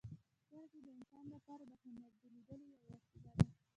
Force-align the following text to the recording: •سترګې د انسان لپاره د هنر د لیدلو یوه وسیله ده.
•سترګې 0.43 0.79
د 0.83 0.87
انسان 0.97 1.25
لپاره 1.35 1.63
د 1.65 1.73
هنر 1.81 2.11
د 2.21 2.23
لیدلو 2.33 2.65
یوه 2.75 2.79
وسیله 2.97 3.31
ده. 3.37 3.45